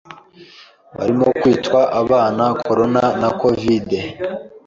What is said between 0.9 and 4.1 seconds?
barimo kwitwa abana Corona na Covid,